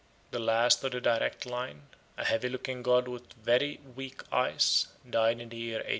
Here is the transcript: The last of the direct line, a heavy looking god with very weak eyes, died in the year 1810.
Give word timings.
The 0.31 0.39
last 0.39 0.83
of 0.83 0.93
the 0.93 0.99
direct 0.99 1.45
line, 1.45 1.83
a 2.17 2.25
heavy 2.25 2.49
looking 2.49 2.81
god 2.81 3.07
with 3.07 3.33
very 3.33 3.79
weak 3.95 4.23
eyes, 4.33 4.87
died 5.07 5.39
in 5.39 5.49
the 5.49 5.57
year 5.57 5.75
1810. 5.75 5.89